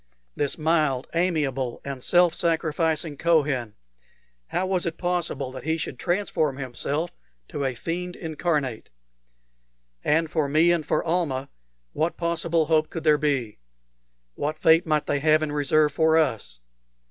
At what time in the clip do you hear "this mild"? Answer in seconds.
0.35-1.05